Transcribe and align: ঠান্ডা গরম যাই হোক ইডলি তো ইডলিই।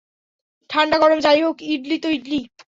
ঠান্ডা 0.69 0.97
গরম 0.97 1.19
যাই 1.19 1.39
হোক 1.41 1.57
ইডলি 1.73 1.97
তো 2.03 2.07
ইডলিই। 2.09 2.43